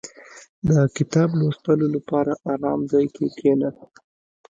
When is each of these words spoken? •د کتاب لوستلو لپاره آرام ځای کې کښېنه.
•د 0.69 0.71
کتاب 0.97 1.29
لوستلو 1.39 1.87
لپاره 1.95 2.31
آرام 2.53 2.81
ځای 2.91 3.05
کې 3.15 3.25
کښېنه. 3.35 3.69